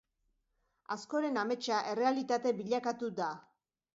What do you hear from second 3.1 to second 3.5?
da.